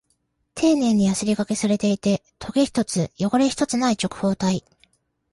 [0.55, 4.65] 丁寧にヤスリ掛けされていて、トゲ一つ、汚れ一つない直方体。